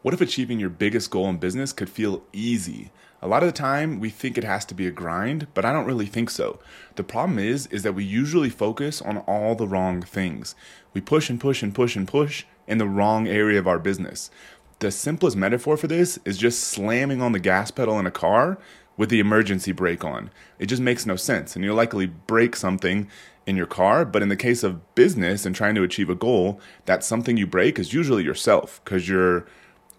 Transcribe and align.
What 0.00 0.14
if 0.14 0.20
achieving 0.20 0.60
your 0.60 0.70
biggest 0.70 1.10
goal 1.10 1.28
in 1.28 1.38
business 1.38 1.72
could 1.72 1.90
feel 1.90 2.22
easy? 2.32 2.92
A 3.20 3.26
lot 3.26 3.42
of 3.42 3.48
the 3.48 3.58
time 3.58 3.98
we 3.98 4.10
think 4.10 4.38
it 4.38 4.44
has 4.44 4.64
to 4.66 4.74
be 4.74 4.86
a 4.86 4.92
grind, 4.92 5.48
but 5.54 5.64
I 5.64 5.72
don't 5.72 5.86
really 5.86 6.06
think 6.06 6.30
so. 6.30 6.60
The 6.94 7.02
problem 7.02 7.40
is 7.40 7.66
is 7.66 7.82
that 7.82 7.96
we 7.96 8.04
usually 8.04 8.48
focus 8.48 9.02
on 9.02 9.18
all 9.18 9.56
the 9.56 9.66
wrong 9.66 10.02
things. 10.02 10.54
We 10.94 11.00
push 11.00 11.28
and 11.28 11.40
push 11.40 11.64
and 11.64 11.74
push 11.74 11.96
and 11.96 12.06
push 12.06 12.44
in 12.68 12.78
the 12.78 12.86
wrong 12.86 13.26
area 13.26 13.58
of 13.58 13.66
our 13.66 13.80
business. 13.80 14.30
The 14.78 14.92
simplest 14.92 15.36
metaphor 15.36 15.76
for 15.76 15.88
this 15.88 16.16
is 16.24 16.38
just 16.38 16.62
slamming 16.62 17.20
on 17.20 17.32
the 17.32 17.40
gas 17.40 17.72
pedal 17.72 17.98
in 17.98 18.06
a 18.06 18.12
car 18.12 18.56
with 18.96 19.08
the 19.08 19.18
emergency 19.18 19.72
brake 19.72 20.04
on. 20.04 20.30
It 20.60 20.66
just 20.66 20.80
makes 20.80 21.06
no 21.06 21.16
sense 21.16 21.56
and 21.56 21.64
you'll 21.64 21.74
likely 21.74 22.06
break 22.06 22.54
something 22.54 23.08
in 23.46 23.56
your 23.56 23.66
car, 23.66 24.04
but 24.04 24.22
in 24.22 24.28
the 24.28 24.36
case 24.36 24.62
of 24.62 24.94
business 24.94 25.44
and 25.44 25.56
trying 25.56 25.74
to 25.74 25.82
achieve 25.82 26.08
a 26.08 26.14
goal, 26.14 26.60
that 26.84 27.02
something 27.02 27.36
you 27.36 27.48
break 27.48 27.80
is 27.80 27.92
usually 27.92 28.22
yourself 28.22 28.80
because 28.84 29.08
you're 29.08 29.44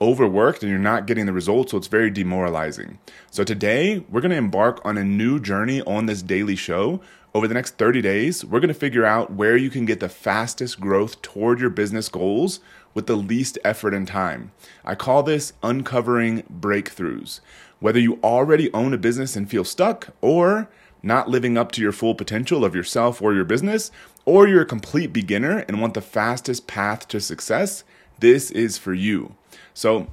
overworked 0.01 0.63
and 0.63 0.69
you're 0.69 0.79
not 0.79 1.05
getting 1.05 1.25
the 1.25 1.33
results, 1.33 1.71
so 1.71 1.77
it's 1.77 1.87
very 1.87 2.09
demoralizing. 2.09 2.99
So 3.31 3.43
today, 3.43 3.99
we're 4.09 4.21
going 4.21 4.31
to 4.31 4.37
embark 4.37 4.79
on 4.85 4.97
a 4.97 5.03
new 5.03 5.39
journey 5.39 5.81
on 5.81 6.05
this 6.05 6.21
daily 6.21 6.55
show. 6.55 7.01
Over 7.33 7.47
the 7.47 7.53
next 7.53 7.77
30 7.77 8.01
days, 8.01 8.43
we're 8.43 8.59
going 8.59 8.69
to 8.69 8.73
figure 8.73 9.05
out 9.05 9.33
where 9.33 9.55
you 9.55 9.69
can 9.69 9.85
get 9.85 9.99
the 9.99 10.09
fastest 10.09 10.79
growth 10.79 11.21
toward 11.21 11.59
your 11.59 11.69
business 11.69 12.09
goals 12.09 12.59
with 12.93 13.05
the 13.05 13.15
least 13.15 13.59
effort 13.63 13.93
and 13.93 14.07
time. 14.07 14.51
I 14.83 14.95
call 14.95 15.21
this 15.21 15.53
uncovering 15.61 16.43
breakthroughs. 16.43 17.39
Whether 17.79 17.99
you 17.99 18.19
already 18.23 18.73
own 18.73 18.93
a 18.93 18.97
business 18.97 19.35
and 19.35 19.49
feel 19.49 19.63
stuck, 19.63 20.09
or 20.21 20.69
not 21.01 21.29
living 21.29 21.57
up 21.57 21.71
to 21.73 21.81
your 21.81 21.91
full 21.91 22.15
potential 22.15 22.65
of 22.65 22.75
yourself 22.75 23.21
or 23.21 23.33
your 23.33 23.45
business, 23.45 23.91
or 24.25 24.47
you're 24.47 24.61
a 24.61 24.65
complete 24.65 25.13
beginner 25.13 25.59
and 25.67 25.79
want 25.79 25.93
the 25.93 26.01
fastest 26.01 26.67
path 26.67 27.07
to 27.07 27.21
success, 27.21 27.83
this 28.19 28.51
is 28.51 28.77
for 28.77 28.93
you. 28.93 29.35
So, 29.73 30.07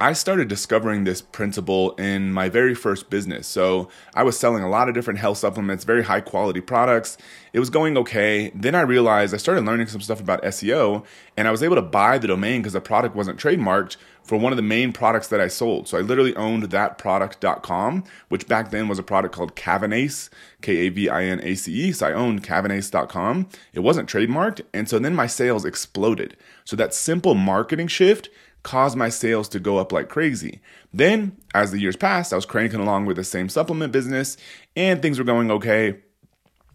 I 0.00 0.12
started 0.12 0.46
discovering 0.46 1.02
this 1.02 1.20
principle 1.20 1.90
in 1.96 2.32
my 2.32 2.48
very 2.48 2.76
first 2.76 3.10
business. 3.10 3.48
So 3.48 3.88
I 4.14 4.22
was 4.22 4.38
selling 4.38 4.62
a 4.62 4.68
lot 4.68 4.88
of 4.88 4.94
different 4.94 5.18
health 5.18 5.38
supplements, 5.38 5.82
very 5.82 6.04
high 6.04 6.20
quality 6.20 6.60
products. 6.60 7.18
It 7.52 7.58
was 7.58 7.68
going 7.68 7.96
okay. 7.96 8.52
Then 8.54 8.76
I 8.76 8.82
realized 8.82 9.34
I 9.34 9.38
started 9.38 9.64
learning 9.64 9.88
some 9.88 10.00
stuff 10.00 10.20
about 10.20 10.44
SEO 10.44 11.04
and 11.36 11.48
I 11.48 11.50
was 11.50 11.64
able 11.64 11.74
to 11.74 11.82
buy 11.82 12.16
the 12.18 12.28
domain 12.28 12.60
because 12.60 12.74
the 12.74 12.80
product 12.80 13.16
wasn't 13.16 13.40
trademarked 13.40 13.96
for 14.22 14.38
one 14.38 14.52
of 14.52 14.56
the 14.56 14.62
main 14.62 14.92
products 14.92 15.28
that 15.28 15.40
I 15.40 15.48
sold. 15.48 15.88
So 15.88 15.98
I 15.98 16.02
literally 16.02 16.36
owned 16.36 16.62
thatproduct.com, 16.62 18.04
which 18.28 18.46
back 18.46 18.70
then 18.70 18.86
was 18.86 19.00
a 19.00 19.02
product 19.02 19.34
called 19.34 19.56
Kavinace, 19.56 20.28
K 20.60 20.76
A 20.76 20.88
V 20.90 21.08
I 21.08 21.24
N 21.24 21.40
A 21.42 21.56
C 21.56 21.72
E. 21.72 21.92
So 21.92 22.06
I 22.06 22.12
owned 22.12 22.44
Kavinace.com. 22.44 23.48
It 23.72 23.80
wasn't 23.80 24.08
trademarked. 24.08 24.60
And 24.72 24.88
so 24.88 25.00
then 25.00 25.16
my 25.16 25.26
sales 25.26 25.64
exploded. 25.64 26.36
So 26.64 26.76
that 26.76 26.94
simple 26.94 27.34
marketing 27.34 27.88
shift 27.88 28.28
caused 28.62 28.96
my 28.96 29.08
sales 29.08 29.48
to 29.50 29.60
go 29.60 29.78
up 29.78 29.92
like 29.92 30.08
crazy. 30.08 30.60
Then, 30.92 31.36
as 31.54 31.70
the 31.70 31.80
years 31.80 31.96
passed, 31.96 32.32
I 32.32 32.36
was 32.36 32.46
cranking 32.46 32.80
along 32.80 33.06
with 33.06 33.16
the 33.16 33.24
same 33.24 33.48
supplement 33.48 33.92
business 33.92 34.36
and 34.76 35.00
things 35.00 35.18
were 35.18 35.24
going 35.24 35.50
okay. 35.50 35.98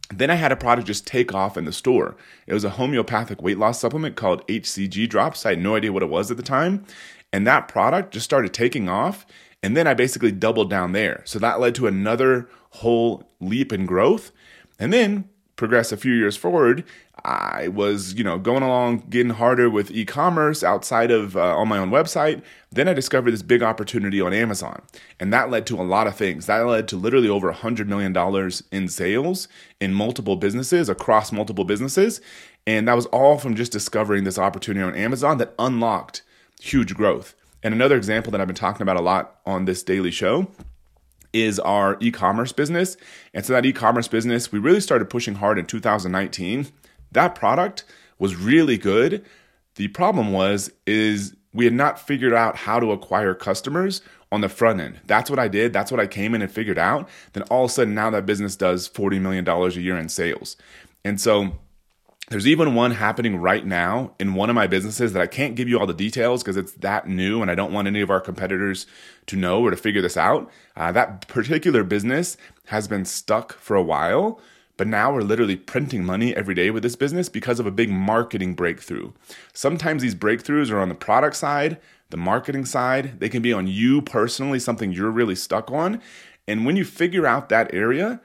Then 0.09 0.29
I 0.29 0.35
had 0.35 0.51
a 0.51 0.57
product 0.57 0.87
just 0.87 1.07
take 1.07 1.33
off 1.33 1.57
in 1.57 1.65
the 1.65 1.71
store. 1.71 2.15
It 2.45 2.53
was 2.53 2.63
a 2.63 2.71
homeopathic 2.71 3.41
weight 3.41 3.57
loss 3.57 3.79
supplement 3.79 4.15
called 4.15 4.45
HCG 4.47 5.09
Drops. 5.09 5.45
I 5.45 5.51
had 5.51 5.59
no 5.59 5.75
idea 5.75 5.91
what 5.91 6.03
it 6.03 6.09
was 6.09 6.29
at 6.29 6.37
the 6.37 6.43
time. 6.43 6.85
And 7.31 7.47
that 7.47 7.67
product 7.67 8.13
just 8.13 8.25
started 8.25 8.53
taking 8.53 8.87
off. 8.87 9.25
And 9.63 9.75
then 9.75 9.87
I 9.87 9.93
basically 9.93 10.31
doubled 10.31 10.69
down 10.69 10.91
there. 10.91 11.21
So 11.25 11.39
that 11.39 11.59
led 11.59 11.73
to 11.75 11.87
another 11.87 12.49
whole 12.69 13.29
leap 13.39 13.73
in 13.73 13.85
growth. 13.85 14.31
And 14.77 14.91
then 14.91 15.29
progress 15.55 15.91
a 15.91 15.97
few 15.97 16.13
years 16.13 16.35
forward, 16.35 16.83
I 17.23 17.67
was, 17.69 18.15
you 18.15 18.23
know, 18.23 18.37
going 18.37 18.63
along, 18.63 19.05
getting 19.09 19.33
harder 19.33 19.69
with 19.69 19.91
e-commerce 19.91 20.63
outside 20.63 21.11
of 21.11 21.37
uh, 21.37 21.55
on 21.55 21.67
my 21.67 21.77
own 21.77 21.89
website. 21.89 22.41
Then 22.71 22.87
I 22.87 22.93
discovered 22.93 23.31
this 23.31 23.43
big 23.43 23.61
opportunity 23.61 24.19
on 24.19 24.33
Amazon, 24.33 24.81
and 25.19 25.31
that 25.31 25.49
led 25.49 25.65
to 25.67 25.79
a 25.79 25.83
lot 25.83 26.07
of 26.07 26.15
things. 26.15 26.47
That 26.47 26.59
led 26.61 26.87
to 26.89 26.97
literally 26.97 27.29
over 27.29 27.49
a 27.49 27.53
hundred 27.53 27.87
million 27.87 28.13
dollars 28.13 28.63
in 28.71 28.87
sales 28.87 29.47
in 29.79 29.93
multiple 29.93 30.35
businesses 30.35 30.89
across 30.89 31.31
multiple 31.31 31.65
businesses, 31.65 32.19
and 32.65 32.87
that 32.87 32.95
was 32.95 33.05
all 33.07 33.37
from 33.37 33.55
just 33.55 33.71
discovering 33.71 34.23
this 34.23 34.39
opportunity 34.39 34.83
on 34.83 34.95
Amazon 34.95 35.37
that 35.37 35.53
unlocked 35.59 36.23
huge 36.59 36.95
growth. 36.95 37.35
And 37.61 37.73
another 37.73 37.95
example 37.95 38.31
that 38.31 38.41
I've 38.41 38.47
been 38.47 38.55
talking 38.55 38.81
about 38.81 38.97
a 38.97 39.01
lot 39.01 39.39
on 39.45 39.65
this 39.65 39.83
daily 39.83 40.11
show 40.11 40.49
is 41.33 41.59
our 41.59 41.97
e-commerce 41.99 42.51
business. 42.51 42.95
And 43.33 43.45
so 43.45 43.53
that 43.53 43.65
e-commerce 43.65 44.07
business, 44.07 44.51
we 44.51 44.59
really 44.59 44.79
started 44.79 45.09
pushing 45.09 45.35
hard 45.35 45.59
in 45.59 45.65
2019 45.65 46.67
that 47.13 47.35
product 47.35 47.83
was 48.19 48.35
really 48.35 48.77
good. 48.77 49.25
The 49.75 49.87
problem 49.89 50.31
was 50.31 50.71
is 50.85 51.35
we 51.53 51.65
had 51.65 51.73
not 51.73 51.99
figured 51.99 52.33
out 52.33 52.55
how 52.55 52.79
to 52.79 52.91
acquire 52.91 53.33
customers 53.33 54.01
on 54.31 54.41
the 54.41 54.49
front 54.49 54.81
end. 54.81 54.99
That's 55.05 55.29
what 55.29 55.39
I 55.39 55.47
did. 55.47 55.73
That's 55.73 55.91
what 55.91 55.99
I 55.99 56.07
came 56.07 56.33
in 56.33 56.41
and 56.41 56.51
figured 56.51 56.79
out. 56.79 57.07
Then 57.33 57.43
all 57.43 57.65
of 57.65 57.71
a 57.71 57.73
sudden 57.73 57.93
now 57.93 58.09
that 58.09 58.25
business 58.25 58.55
does 58.55 58.89
$40 58.89 59.21
million 59.21 59.47
a 59.47 59.69
year 59.69 59.97
in 59.97 60.09
sales. 60.09 60.57
And 61.05 61.21
so 61.21 61.59
there's 62.29 62.47
even 62.47 62.73
one 62.73 62.91
happening 62.91 63.35
right 63.35 63.65
now 63.65 64.13
in 64.19 64.33
one 64.33 64.49
of 64.49 64.55
my 64.55 64.65
businesses 64.65 65.13
that 65.13 65.21
I 65.21 65.27
can't 65.27 65.55
give 65.55 65.67
you 65.67 65.79
all 65.79 65.85
the 65.85 65.93
details 65.93 66.41
because 66.41 66.57
it's 66.57 66.71
that 66.73 67.07
new 67.07 67.41
and 67.41 67.51
I 67.51 67.55
don't 67.55 67.73
want 67.73 67.87
any 67.87 68.01
of 68.01 68.09
our 68.09 68.21
competitors 68.21 68.87
to 69.27 69.35
know 69.35 69.61
or 69.61 69.71
to 69.71 69.77
figure 69.77 70.01
this 70.01 70.17
out. 70.17 70.49
Uh, 70.75 70.91
that 70.93 71.27
particular 71.27 71.83
business 71.83 72.37
has 72.67 72.87
been 72.87 73.05
stuck 73.05 73.53
for 73.53 73.75
a 73.75 73.83
while 73.83 74.39
but 74.75 74.87
now 74.87 75.13
we're 75.13 75.21
literally 75.21 75.55
printing 75.55 76.03
money 76.03 76.35
every 76.35 76.55
day 76.55 76.71
with 76.71 76.83
this 76.83 76.95
business 76.95 77.29
because 77.29 77.59
of 77.59 77.67
a 77.67 77.71
big 77.71 77.89
marketing 77.89 78.55
breakthrough. 78.55 79.11
Sometimes 79.53 80.01
these 80.01 80.15
breakthroughs 80.15 80.71
are 80.71 80.79
on 80.79 80.89
the 80.89 80.95
product 80.95 81.35
side, 81.35 81.79
the 82.09 82.17
marketing 82.17 82.65
side, 82.65 83.19
they 83.19 83.29
can 83.29 83.41
be 83.41 83.53
on 83.53 83.67
you 83.67 84.01
personally, 84.01 84.59
something 84.59 84.91
you're 84.91 85.11
really 85.11 85.35
stuck 85.35 85.71
on. 85.71 86.01
And 86.47 86.65
when 86.65 86.75
you 86.75 86.85
figure 86.85 87.27
out 87.27 87.49
that 87.49 87.73
area, 87.73 88.19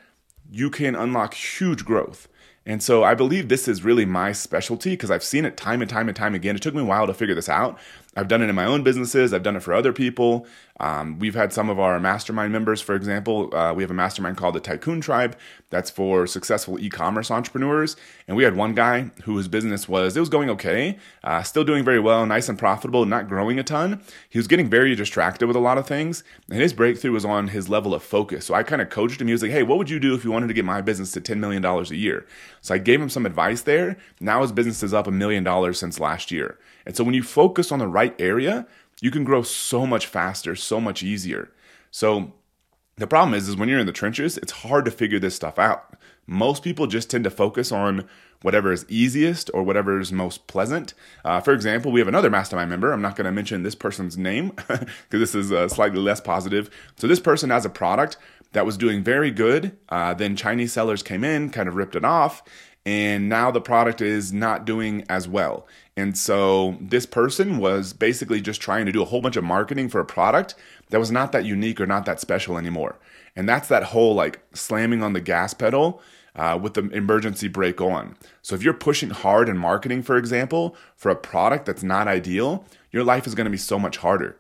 you 0.51 0.71
can 0.71 0.95
unlock 0.95 1.35
huge 1.35 1.85
growth. 1.85 2.29
And 2.69 2.83
so 2.83 3.03
I 3.03 3.15
believe 3.15 3.49
this 3.49 3.67
is 3.67 3.83
really 3.83 4.05
my 4.05 4.31
specialty 4.33 4.91
because 4.91 5.11
I've 5.11 5.25
seen 5.25 5.47
it 5.47 5.57
time 5.57 5.81
and 5.81 5.91
time 5.91 6.07
and 6.07 6.15
time 6.15 6.35
again. 6.35 6.55
It 6.55 6.61
took 6.61 6.75
me 6.75 6.83
a 6.83 6.85
while 6.85 7.07
to 7.07 7.15
figure 7.15 7.35
this 7.35 7.49
out. 7.49 7.79
I've 8.15 8.29
done 8.29 8.43
it 8.43 8.51
in 8.51 8.55
my 8.55 8.67
own 8.67 8.83
businesses, 8.83 9.33
I've 9.33 9.43
done 9.43 9.57
it 9.57 9.63
for 9.63 9.73
other 9.73 9.93
people. 9.93 10.47
Um, 10.81 11.19
we've 11.19 11.35
had 11.35 11.53
some 11.53 11.69
of 11.69 11.79
our 11.79 11.99
mastermind 11.99 12.53
members, 12.53 12.81
for 12.81 12.95
example, 12.95 13.55
uh, 13.55 13.75
we 13.75 13.83
have 13.83 13.91
a 13.91 13.95
mastermind 13.95 14.37
called 14.37 14.55
the 14.55 14.61
Tycoon 14.61 15.01
Tribe 15.01 15.37
that's 15.71 15.91
for 15.91 16.27
successful 16.27 16.79
e 16.79 16.89
commerce 16.89 17.31
entrepreneurs. 17.31 17.97
And 18.27 18.37
we 18.37 18.45
had 18.45 18.57
one 18.57 18.75
guy 18.75 19.11
whose 19.25 19.49
business 19.49 19.89
was, 19.89 20.17
it 20.17 20.21
was 20.21 20.29
going 20.29 20.49
okay, 20.51 20.99
uh, 21.25 21.43
still 21.43 21.65
doing 21.65 21.85
very 21.85 22.01
well, 22.01 22.25
nice 22.27 22.49
and 22.49 22.59
profitable, 22.59 23.05
not 23.05 23.29
growing 23.29 23.59
a 23.59 23.63
ton. 23.63 24.03
He 24.29 24.39
was 24.39 24.47
getting 24.47 24.71
very 24.71 24.95
distracted 24.95 25.47
with 25.47 25.57
a 25.57 25.61
lot 25.61 25.79
of 25.79 25.87
things. 25.87 26.23
And 26.51 26.61
his 26.61 26.73
breakthrough 26.73 27.13
was 27.13 27.25
on 27.25 27.49
his 27.49 27.69
level 27.69 27.95
of 27.95 28.03
focus. 28.03 28.47
So 28.47 28.55
I 28.55 28.63
kind 28.63 28.81
of 28.81 28.89
coached 28.89 29.21
him. 29.21 29.27
He 29.27 29.33
was 29.33 29.43
like, 29.43 29.51
hey, 29.51 29.63
what 29.63 29.79
would 29.79 29.91
you 29.91 30.01
do 30.01 30.15
if 30.15 30.25
you 30.25 30.31
wanted 30.31 30.49
to 30.49 30.55
get 30.55 30.65
my 30.65 30.81
business 30.81 31.13
to 31.13 31.21
$10 31.21 31.39
million 31.39 31.65
a 31.65 31.83
year? 31.95 32.27
So 32.61 32.75
I 32.75 32.79
gave 32.79 33.01
him 33.01 33.11
some 33.11 33.27
advice 33.27 33.63
there. 33.63 33.97
Now 34.21 34.43
his 34.43 34.53
business 34.53 34.83
is 34.83 34.95
up 34.95 35.07
a 35.07 35.13
million 35.13 35.45
dollars 35.45 35.79
since 35.79 36.01
last 36.01 36.31
year. 36.31 36.59
And 36.87 36.97
so 36.97 37.05
when 37.05 37.15
you 37.15 37.23
focus 37.23 37.71
on 37.71 37.79
the 37.79 37.89
right 37.89 38.15
area, 38.19 38.67
you 39.01 39.11
can 39.11 39.25
grow 39.25 39.43
so 39.43 39.87
much 39.87 40.07
faster, 40.07 40.57
so 40.57 40.81
much 40.81 41.03
easier. 41.03 41.51
So 41.91 42.33
the 42.97 43.07
problem 43.07 43.35
is, 43.35 43.49
is 43.49 43.57
when 43.57 43.69
you're 43.69 43.79
in 43.79 43.87
the 43.87 43.93
trenches, 43.93 44.37
it's 44.39 44.53
hard 44.53 44.85
to 44.85 44.91
figure 44.91 45.19
this 45.19 45.35
stuff 45.35 45.59
out. 45.59 45.95
Most 46.27 46.63
people 46.63 46.87
just 46.87 47.11
tend 47.11 47.25
to 47.25 47.31
focus 47.31 47.73
on 47.73 48.09
whatever 48.43 48.73
is 48.73 48.85
easiest 48.89 49.51
or 49.55 49.63
whatever 49.63 49.99
is 49.99 50.13
most 50.13 50.47
pleasant. 50.47 50.95
Uh, 51.25 51.41
for 51.41 51.53
example, 51.53 51.91
we 51.91 52.01
have 52.01 52.09
another 52.09 52.31
mastermind 52.31 52.71
member. 52.71 52.93
I'm 52.93 53.03
not 53.03 53.17
going 53.17 53.25
to 53.25 53.33
mention 53.33 53.63
this 53.63 53.75
person's 53.75 54.17
name 54.17 54.51
because 54.69 54.87
this 55.11 55.35
is 55.35 55.53
uh, 55.53 55.69
slightly 55.69 56.01
less 56.01 56.21
positive. 56.21 56.71
So 56.97 57.07
this 57.07 57.21
person 57.21 57.51
has 57.51 57.65
a 57.65 57.71
product 57.71 58.17
that 58.53 58.67
was 58.67 58.77
doing 58.77 59.03
very 59.03 59.31
good. 59.31 59.77
Uh, 59.89 60.15
then 60.15 60.37
Chinese 60.37 60.73
sellers 60.73 61.03
came 61.03 61.25
in, 61.25 61.51
kind 61.51 61.69
of 61.69 61.75
ripped 61.75 61.97
it 61.97 62.05
off, 62.05 62.43
and 62.89 63.29
now 63.29 63.51
the 63.51 63.61
product 63.61 64.01
is 64.01 64.33
not 64.33 64.65
doing 64.65 65.05
as 65.11 65.29
well. 65.29 65.67
And 65.95 66.17
so 66.17 66.79
this 66.81 67.05
person 67.05 67.59
was 67.59 67.93
basically 67.93 68.41
just 68.41 68.63
trying 68.63 68.87
to 68.87 68.93
do 68.93 69.03
a 69.03 69.05
whole 69.05 69.21
bunch 69.21 69.37
of 69.37 69.45
marketing 69.45 69.91
for 69.91 70.01
a 70.01 70.07
product 70.07 70.55
that 70.89 70.99
was 70.99 71.11
not 71.11 71.33
that 71.33 71.45
unique 71.45 71.83
or 71.83 71.87
not 71.87 72.07
that 72.07 72.19
special 72.19 72.57
anymore. 72.57 72.99
And 73.37 73.47
that's 73.47 73.69
that 73.69 73.83
whole 73.83 74.15
like 74.15 74.41
slamming 74.55 75.03
on 75.03 75.13
the 75.13 75.21
gas 75.21 75.53
pedal 75.53 76.01
uh, 76.35 76.59
with 76.63 76.73
the 76.73 76.89
emergency 76.89 77.47
brake 77.47 77.83
on. 77.83 78.17
So 78.41 78.55
if 78.55 78.63
you're 78.63 78.73
pushing 78.73 79.11
hard 79.11 79.51
in 79.51 79.59
marketing, 79.59 80.03
for 80.03 80.17
example, 80.17 80.75
for 80.97 81.11
a 81.11 81.17
product 81.17 81.67
that's 81.67 81.83
not 81.83 82.09
ideal, 82.09 82.65
your 82.91 83.05
life 83.05 83.27
is 83.27 83.35
going 83.35 83.45
to 83.45 83.51
be 83.51 83.59
so 83.59 83.79
much 83.79 83.99
harder. 83.99 84.39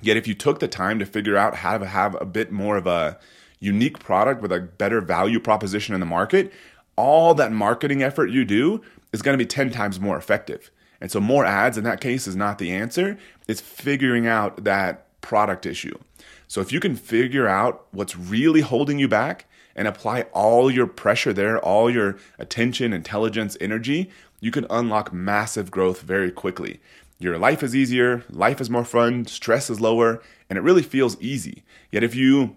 Yet 0.00 0.16
if 0.16 0.26
you 0.26 0.34
took 0.34 0.60
the 0.60 0.68
time 0.68 0.98
to 0.98 1.04
figure 1.04 1.36
out 1.36 1.56
how 1.56 1.76
to 1.76 1.84
have 1.84 2.16
a 2.22 2.24
bit 2.24 2.50
more 2.50 2.78
of 2.78 2.86
a 2.86 3.18
unique 3.60 3.98
product 3.98 4.40
with 4.40 4.52
a 4.52 4.60
better 4.60 5.02
value 5.02 5.40
proposition 5.40 5.94
in 5.94 6.00
the 6.00 6.06
market, 6.06 6.52
all 6.96 7.34
that 7.34 7.52
marketing 7.52 8.02
effort 8.02 8.30
you 8.30 8.44
do 8.44 8.82
is 9.12 9.22
going 9.22 9.38
to 9.38 9.42
be 9.42 9.46
10 9.46 9.70
times 9.70 10.00
more 10.00 10.16
effective. 10.16 10.70
And 11.00 11.10
so 11.10 11.20
more 11.20 11.44
ads 11.44 11.76
in 11.76 11.84
that 11.84 12.00
case 12.00 12.26
is 12.26 12.36
not 12.36 12.58
the 12.58 12.72
answer. 12.72 13.18
It's 13.46 13.60
figuring 13.60 14.26
out 14.26 14.64
that 14.64 15.20
product 15.20 15.66
issue. 15.66 15.98
So 16.48 16.60
if 16.60 16.72
you 16.72 16.80
can 16.80 16.96
figure 16.96 17.48
out 17.48 17.86
what's 17.90 18.16
really 18.16 18.60
holding 18.60 18.98
you 18.98 19.08
back 19.08 19.46
and 19.74 19.86
apply 19.86 20.22
all 20.32 20.70
your 20.70 20.86
pressure 20.86 21.32
there, 21.32 21.58
all 21.58 21.90
your 21.90 22.16
attention, 22.38 22.92
intelligence, 22.92 23.56
energy, 23.60 24.10
you 24.40 24.50
can 24.50 24.66
unlock 24.70 25.12
massive 25.12 25.70
growth 25.70 26.02
very 26.02 26.30
quickly. 26.30 26.80
your 27.18 27.38
life 27.38 27.62
is 27.62 27.74
easier, 27.74 28.22
life 28.28 28.60
is 28.60 28.68
more 28.68 28.84
fun, 28.84 29.24
stress 29.26 29.70
is 29.70 29.80
lower, 29.80 30.22
and 30.50 30.58
it 30.58 30.62
really 30.62 30.82
feels 30.82 31.20
easy. 31.20 31.64
Yet 31.90 32.04
if 32.04 32.14
you 32.14 32.56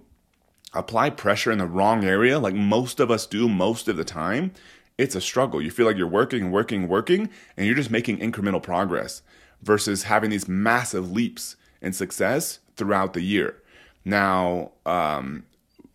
apply 0.74 1.12
pressure 1.12 1.52
in 1.52 1.58
the 1.58 1.66
wrong 1.66 2.04
area, 2.04 2.40
like 2.40 2.54
most 2.54 3.00
of 3.00 3.10
us 3.10 3.26
do 3.26 3.50
most 3.50 3.88
of 3.88 3.98
the 3.98 4.06
time, 4.06 4.52
it's 4.98 5.16
a 5.16 5.22
struggle. 5.22 5.62
You 5.62 5.72
feel 5.72 5.86
like 5.86 5.98
you're 5.98 6.08
working, 6.08 6.52
working, 6.52 6.88
working, 6.88 7.30
and 7.56 7.66
you're 7.66 7.76
just 7.76 7.90
making 7.90 8.20
incremental 8.20 8.62
progress 8.62 9.22
versus 9.62 10.04
having 10.04 10.30
these 10.30 10.48
massive 10.48 11.12
leaps 11.12 11.56
in 11.82 11.94
success 11.94 12.60
throughout 12.76 13.14
the 13.14 13.22
year. 13.22 13.62
Now, 14.06 14.72
um, 14.86 15.46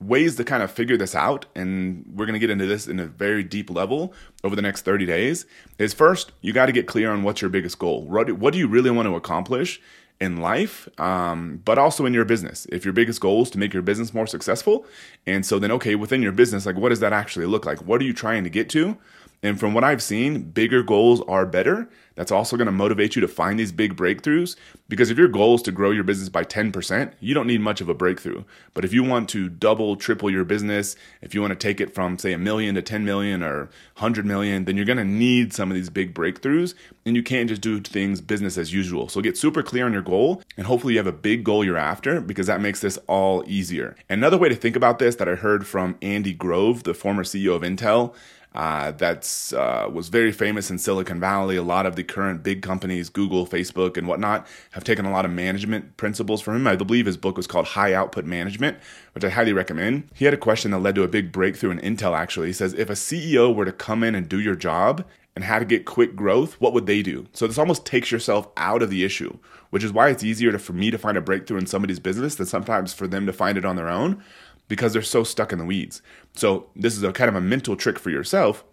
ways 0.00 0.36
to 0.36 0.44
kind 0.44 0.62
of 0.62 0.70
figure 0.70 0.96
this 0.96 1.14
out, 1.14 1.46
and 1.54 2.04
we're 2.14 2.26
going 2.26 2.34
to 2.34 2.38
get 2.38 2.50
into 2.50 2.66
this 2.66 2.86
in 2.86 2.98
a 2.98 3.06
very 3.06 3.42
deep 3.42 3.70
level 3.70 4.12
over 4.42 4.56
the 4.56 4.62
next 4.62 4.82
30 4.82 5.06
days, 5.06 5.46
is 5.78 5.94
first, 5.94 6.32
you 6.40 6.52
got 6.52 6.66
to 6.66 6.72
get 6.72 6.86
clear 6.86 7.10
on 7.10 7.22
what's 7.22 7.40
your 7.40 7.50
biggest 7.50 7.78
goal. 7.78 8.04
What 8.04 8.26
do, 8.26 8.34
what 8.34 8.52
do 8.52 8.58
you 8.58 8.68
really 8.68 8.90
want 8.90 9.06
to 9.06 9.16
accomplish? 9.16 9.80
In 10.20 10.38
life, 10.38 10.88
um, 10.98 11.60
but 11.64 11.78
also 11.78 12.06
in 12.06 12.14
your 12.14 12.24
business. 12.24 12.66
If 12.70 12.84
your 12.84 12.94
biggest 12.94 13.20
goal 13.20 13.42
is 13.42 13.50
to 13.50 13.58
make 13.58 13.72
your 13.72 13.82
business 13.82 14.14
more 14.14 14.26
successful, 14.26 14.86
and 15.26 15.44
so 15.44 15.58
then, 15.58 15.70
okay, 15.72 15.94
within 15.94 16.22
your 16.22 16.32
business, 16.32 16.66
like 16.66 16.76
what 16.76 16.90
does 16.90 17.00
that 17.00 17.12
actually 17.12 17.46
look 17.46 17.66
like? 17.66 17.80
What 17.82 18.00
are 18.00 18.04
you 18.04 18.12
trying 18.12 18.44
to 18.44 18.50
get 18.50 18.68
to? 18.70 18.96
And 19.42 19.60
from 19.60 19.74
what 19.74 19.84
I've 19.84 20.02
seen, 20.02 20.42
bigger 20.42 20.82
goals 20.82 21.20
are 21.28 21.44
better. 21.44 21.88
That's 22.14 22.32
also 22.32 22.56
going 22.56 22.66
to 22.66 22.72
motivate 22.72 23.16
you 23.16 23.20
to 23.20 23.28
find 23.28 23.58
these 23.58 23.72
big 23.72 23.96
breakthroughs 23.96 24.56
because 24.88 25.10
if 25.10 25.18
your 25.18 25.28
goal 25.28 25.56
is 25.56 25.62
to 25.62 25.72
grow 25.72 25.90
your 25.90 26.04
business 26.04 26.28
by 26.28 26.44
10%, 26.44 27.12
you 27.18 27.34
don't 27.34 27.46
need 27.46 27.60
much 27.60 27.80
of 27.80 27.88
a 27.88 27.94
breakthrough. 27.94 28.44
But 28.72 28.84
if 28.84 28.92
you 28.92 29.02
want 29.02 29.28
to 29.30 29.48
double, 29.48 29.96
triple 29.96 30.30
your 30.30 30.44
business, 30.44 30.94
if 31.22 31.34
you 31.34 31.40
want 31.40 31.50
to 31.50 31.58
take 31.58 31.80
it 31.80 31.94
from 31.94 32.18
say 32.18 32.32
a 32.32 32.38
million 32.38 32.76
to 32.76 32.82
10 32.82 33.04
million 33.04 33.42
or 33.42 33.64
100 33.96 34.24
million, 34.24 34.64
then 34.64 34.76
you're 34.76 34.86
going 34.86 34.98
to 34.98 35.04
need 35.04 35.52
some 35.52 35.70
of 35.70 35.74
these 35.74 35.90
big 35.90 36.14
breakthroughs 36.14 36.74
and 37.04 37.16
you 37.16 37.22
can't 37.22 37.48
just 37.48 37.62
do 37.62 37.80
things 37.80 38.20
business 38.20 38.56
as 38.56 38.72
usual. 38.72 39.08
So 39.08 39.20
get 39.20 39.36
super 39.36 39.62
clear 39.62 39.86
on 39.86 39.92
your 39.92 40.02
goal 40.02 40.42
and 40.56 40.66
hopefully 40.66 40.94
you 40.94 40.98
have 41.00 41.06
a 41.06 41.12
big 41.12 41.42
goal 41.42 41.64
you're 41.64 41.76
after 41.76 42.20
because 42.20 42.46
that 42.46 42.60
makes 42.60 42.80
this 42.80 42.98
all 43.08 43.42
easier. 43.46 43.96
Another 44.08 44.38
way 44.38 44.48
to 44.48 44.56
think 44.56 44.76
about 44.76 45.00
this 45.00 45.16
that 45.16 45.28
I 45.28 45.34
heard 45.34 45.66
from 45.66 45.96
Andy 46.00 46.32
Grove, 46.32 46.84
the 46.84 46.94
former 46.94 47.24
CEO 47.24 47.56
of 47.56 47.62
Intel, 47.62 48.14
uh, 48.54 48.92
that's 48.92 49.52
uh, 49.52 49.88
was 49.92 50.08
very 50.08 50.30
famous 50.30 50.70
in 50.70 50.78
Silicon 50.78 51.18
Valley. 51.18 51.56
A 51.56 51.62
lot 51.62 51.86
of 51.86 51.96
the 51.96 52.04
current 52.04 52.42
big 52.44 52.62
companies, 52.62 53.08
Google, 53.08 53.46
Facebook, 53.46 53.96
and 53.96 54.06
whatnot, 54.06 54.46
have 54.70 54.84
taken 54.84 55.04
a 55.04 55.10
lot 55.10 55.24
of 55.24 55.32
management 55.32 55.96
principles 55.96 56.40
from 56.40 56.56
him. 56.56 56.66
I 56.66 56.76
believe 56.76 57.06
his 57.06 57.16
book 57.16 57.36
was 57.36 57.48
called 57.48 57.66
High 57.66 57.94
Output 57.94 58.24
Management, 58.24 58.78
which 59.12 59.24
I 59.24 59.30
highly 59.30 59.52
recommend. 59.52 60.08
He 60.14 60.24
had 60.24 60.34
a 60.34 60.38
question 60.38 60.70
that 60.70 60.78
led 60.78 60.94
to 60.94 61.02
a 61.02 61.08
big 61.08 61.32
breakthrough 61.32 61.72
in 61.72 61.80
Intel. 61.80 62.16
Actually, 62.16 62.46
he 62.46 62.52
says 62.52 62.74
if 62.74 62.88
a 62.88 62.94
CEO 62.94 63.52
were 63.52 63.64
to 63.64 63.72
come 63.72 64.04
in 64.04 64.14
and 64.14 64.28
do 64.28 64.38
your 64.38 64.54
job 64.54 65.04
and 65.34 65.44
how 65.44 65.58
to 65.58 65.64
get 65.64 65.84
quick 65.84 66.14
growth, 66.14 66.54
what 66.60 66.72
would 66.72 66.86
they 66.86 67.02
do? 67.02 67.26
So 67.32 67.48
this 67.48 67.58
almost 67.58 67.84
takes 67.84 68.12
yourself 68.12 68.46
out 68.56 68.82
of 68.82 68.90
the 68.90 69.02
issue, 69.02 69.36
which 69.70 69.82
is 69.82 69.92
why 69.92 70.10
it's 70.10 70.22
easier 70.22 70.52
to, 70.52 70.60
for 70.60 70.74
me 70.74 70.92
to 70.92 70.98
find 70.98 71.16
a 71.16 71.20
breakthrough 71.20 71.58
in 71.58 71.66
somebody's 71.66 71.98
business 71.98 72.36
than 72.36 72.46
sometimes 72.46 72.94
for 72.94 73.08
them 73.08 73.26
to 73.26 73.32
find 73.32 73.58
it 73.58 73.64
on 73.64 73.74
their 73.74 73.88
own 73.88 74.22
because 74.68 74.92
they're 74.92 75.02
so 75.02 75.24
stuck 75.24 75.52
in 75.52 75.58
the 75.58 75.64
weeds. 75.64 76.02
So, 76.34 76.70
this 76.74 76.96
is 76.96 77.02
a 77.02 77.12
kind 77.12 77.28
of 77.28 77.36
a 77.36 77.40
mental 77.40 77.76
trick 77.76 77.98
for 77.98 78.10
yourself. 78.10 78.64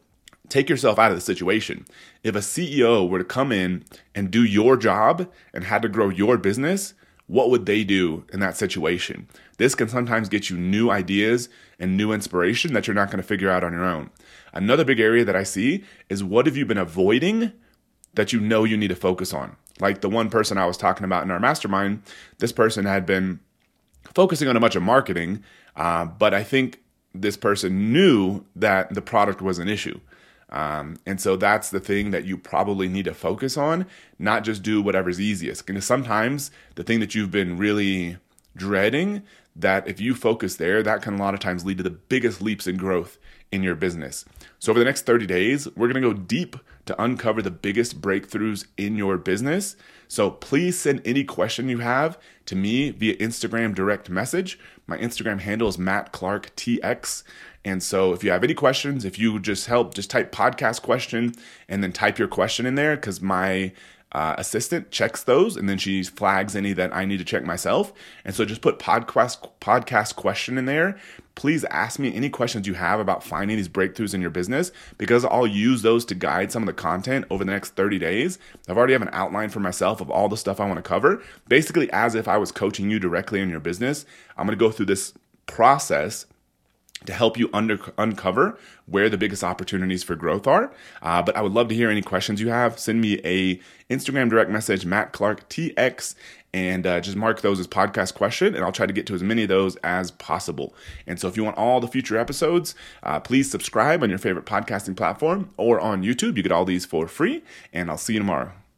Take 0.49 0.69
yourself 0.69 0.99
out 0.99 1.11
of 1.11 1.17
the 1.17 1.21
situation. 1.21 1.85
If 2.23 2.35
a 2.35 2.39
CEO 2.39 3.09
were 3.09 3.19
to 3.19 3.23
come 3.23 3.51
in 3.51 3.85
and 4.13 4.31
do 4.31 4.43
your 4.43 4.75
job 4.75 5.29
and 5.53 5.63
had 5.63 5.81
to 5.83 5.89
grow 5.89 6.09
your 6.09 6.37
business, 6.37 6.93
what 7.31 7.49
would 7.49 7.65
they 7.65 7.85
do 7.85 8.25
in 8.33 8.41
that 8.41 8.57
situation? 8.57 9.29
This 9.57 9.75
can 9.75 9.87
sometimes 9.87 10.27
get 10.27 10.49
you 10.49 10.57
new 10.57 10.89
ideas 10.89 11.47
and 11.79 11.95
new 11.95 12.11
inspiration 12.11 12.73
that 12.73 12.87
you're 12.87 12.93
not 12.93 13.09
going 13.09 13.21
to 13.21 13.27
figure 13.27 13.49
out 13.49 13.63
on 13.63 13.71
your 13.71 13.85
own. 13.85 14.09
Another 14.53 14.83
big 14.83 14.99
area 14.99 15.23
that 15.23 15.35
I 15.35 15.43
see 15.43 15.85
is 16.09 16.25
what 16.25 16.45
have 16.45 16.57
you 16.57 16.65
been 16.65 16.77
avoiding 16.77 17.53
that 18.15 18.33
you 18.33 18.41
know 18.41 18.65
you 18.65 18.75
need 18.75 18.89
to 18.89 18.95
focus 18.95 19.33
on? 19.33 19.55
Like 19.79 20.01
the 20.01 20.09
one 20.09 20.29
person 20.29 20.57
I 20.57 20.65
was 20.65 20.75
talking 20.75 21.05
about 21.05 21.23
in 21.23 21.31
our 21.31 21.39
mastermind, 21.39 22.03
this 22.39 22.51
person 22.51 22.83
had 22.83 23.05
been 23.05 23.39
focusing 24.13 24.49
on 24.49 24.57
a 24.57 24.59
bunch 24.59 24.75
of 24.75 24.83
marketing 24.83 25.41
uh, 25.75 26.05
but 26.05 26.33
I 26.33 26.43
think 26.43 26.81
this 27.13 27.37
person 27.37 27.91
knew 27.91 28.45
that 28.55 28.93
the 28.93 29.01
product 29.01 29.41
was 29.41 29.59
an 29.59 29.67
issue. 29.67 29.99
Um, 30.49 30.97
and 31.05 31.19
so 31.19 31.35
that's 31.37 31.69
the 31.69 31.79
thing 31.79 32.11
that 32.11 32.25
you 32.25 32.37
probably 32.37 32.89
need 32.89 33.05
to 33.05 33.13
focus 33.13 33.57
on, 33.57 33.85
not 34.19 34.43
just 34.43 34.63
do 34.63 34.81
whatever's 34.81 35.19
easiest. 35.19 35.65
Because 35.65 35.85
sometimes 35.85 36.51
the 36.75 36.83
thing 36.83 36.99
that 36.99 37.15
you've 37.15 37.31
been 37.31 37.57
really 37.57 38.17
dreading, 38.55 39.23
that 39.55 39.87
if 39.87 39.99
you 39.99 40.13
focus 40.13 40.57
there, 40.57 40.83
that 40.83 41.01
can 41.01 41.15
a 41.15 41.17
lot 41.17 41.33
of 41.33 41.39
times 41.39 41.65
lead 41.65 41.77
to 41.77 41.83
the 41.83 41.89
biggest 41.89 42.41
leaps 42.41 42.67
in 42.67 42.77
growth 42.77 43.17
in 43.51 43.63
your 43.63 43.75
business. 43.75 44.25
So, 44.59 44.71
over 44.71 44.79
the 44.79 44.85
next 44.85 45.05
30 45.05 45.25
days, 45.25 45.67
we're 45.75 45.87
gonna 45.87 46.01
go 46.01 46.13
deep 46.13 46.55
to 46.91 47.01
uncover 47.01 47.41
the 47.41 47.51
biggest 47.51 48.01
breakthroughs 48.01 48.65
in 48.77 48.97
your 48.97 49.17
business. 49.17 49.77
So, 50.07 50.29
please 50.29 50.77
send 50.77 51.01
any 51.05 51.23
question 51.23 51.69
you 51.69 51.77
have 51.77 52.19
to 52.45 52.55
me 52.55 52.89
via 52.91 53.15
Instagram 53.15 53.73
direct 53.73 54.09
message. 54.09 54.59
My 54.87 54.97
Instagram 54.97 55.39
handle 55.39 55.69
is 55.69 55.77
Matt 55.77 56.11
Clark 56.11 56.53
TX. 56.57 57.23
And 57.63 57.81
so, 57.81 58.11
if 58.11 58.23
you 58.23 58.31
have 58.31 58.43
any 58.43 58.53
questions, 58.53 59.05
if 59.05 59.17
you 59.17 59.39
just 59.39 59.67
help, 59.67 59.93
just 59.93 60.09
type 60.09 60.33
podcast 60.33 60.81
question 60.81 61.33
and 61.69 61.81
then 61.81 61.93
type 61.93 62.19
your 62.19 62.27
question 62.27 62.65
in 62.65 62.75
there 62.75 62.97
because 62.97 63.21
my 63.21 63.71
uh, 64.13 64.35
assistant 64.37 64.91
checks 64.91 65.23
those 65.23 65.55
and 65.55 65.69
then 65.69 65.77
she 65.77 66.03
flags 66.03 66.55
any 66.55 66.73
that 66.73 66.93
I 66.93 67.05
need 67.05 67.17
to 67.17 67.23
check 67.23 67.43
myself. 67.43 67.93
And 68.25 68.35
so 68.35 68.43
just 68.45 68.61
put 68.61 68.79
podcast 68.79 69.49
podcast 69.61 70.15
question 70.15 70.57
in 70.57 70.65
there. 70.65 70.97
Please 71.35 71.63
ask 71.65 71.97
me 71.97 72.13
any 72.13 72.29
questions 72.29 72.67
you 72.67 72.73
have 72.73 72.99
about 72.99 73.23
finding 73.23 73.55
these 73.55 73.69
breakthroughs 73.69 74.13
in 74.13 74.21
your 74.21 74.29
business 74.29 74.71
because 74.97 75.23
I'll 75.23 75.47
use 75.47 75.81
those 75.81 76.03
to 76.05 76.15
guide 76.15 76.51
some 76.51 76.63
of 76.63 76.67
the 76.67 76.73
content 76.73 77.25
over 77.29 77.45
the 77.45 77.51
next 77.51 77.75
30 77.75 77.99
days. 77.99 78.37
I've 78.67 78.77
already 78.77 78.93
have 78.93 79.01
an 79.01 79.09
outline 79.13 79.49
for 79.49 79.61
myself 79.61 80.01
of 80.01 80.11
all 80.11 80.27
the 80.27 80.37
stuff 80.37 80.59
I 80.59 80.67
want 80.67 80.77
to 80.77 80.81
cover, 80.81 81.23
basically 81.47 81.89
as 81.91 82.15
if 82.15 82.27
I 82.27 82.37
was 82.37 82.51
coaching 82.51 82.89
you 82.89 82.99
directly 82.99 83.39
in 83.39 83.49
your 83.49 83.61
business. 83.61 84.05
I'm 84.37 84.45
going 84.45 84.57
to 84.57 84.63
go 84.63 84.71
through 84.71 84.87
this 84.87 85.13
process 85.45 86.25
to 87.05 87.13
help 87.13 87.37
you 87.37 87.49
under, 87.53 87.79
uncover 87.97 88.57
where 88.85 89.09
the 89.09 89.17
biggest 89.17 89.43
opportunities 89.43 90.03
for 90.03 90.15
growth 90.15 90.47
are. 90.47 90.71
Uh, 91.01 91.21
but 91.21 91.35
I 91.35 91.41
would 91.41 91.53
love 91.53 91.69
to 91.69 91.75
hear 91.75 91.89
any 91.89 92.01
questions 92.01 92.41
you 92.41 92.49
have. 92.49 92.77
Send 92.79 93.01
me 93.01 93.19
a 93.23 93.59
Instagram 93.89 94.29
direct 94.29 94.49
message, 94.49 94.85
Matt 94.85 95.11
Clark 95.11 95.49
TX, 95.49 96.15
and 96.53 96.85
uh, 96.85 96.99
just 96.99 97.15
mark 97.15 97.41
those 97.41 97.59
as 97.59 97.67
podcast 97.67 98.13
question, 98.13 98.55
and 98.55 98.63
I'll 98.63 98.71
try 98.71 98.85
to 98.85 98.93
get 98.93 99.05
to 99.07 99.15
as 99.15 99.23
many 99.23 99.43
of 99.43 99.49
those 99.49 99.77
as 99.77 100.11
possible. 100.11 100.73
And 101.07 101.19
so, 101.19 101.27
if 101.27 101.37
you 101.37 101.43
want 101.43 101.57
all 101.57 101.79
the 101.79 101.87
future 101.87 102.17
episodes, 102.17 102.75
uh, 103.03 103.19
please 103.19 103.49
subscribe 103.49 104.03
on 104.03 104.09
your 104.09 104.19
favorite 104.19 104.45
podcasting 104.45 104.97
platform 104.97 105.49
or 105.57 105.79
on 105.79 106.03
YouTube. 106.03 106.35
You 106.35 106.43
get 106.43 106.51
all 106.51 106.65
these 106.65 106.85
for 106.85 107.07
free, 107.07 107.43
and 107.71 107.89
I'll 107.89 107.97
see 107.97 108.13
you 108.13 108.19
tomorrow. 108.19 108.51